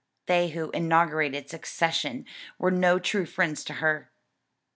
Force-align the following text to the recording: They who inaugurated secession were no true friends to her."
They 0.25 0.49
who 0.49 0.71
inaugurated 0.71 1.47
secession 1.51 2.25
were 2.57 2.71
no 2.71 2.97
true 2.97 3.27
friends 3.27 3.63
to 3.65 3.73
her." 3.73 4.11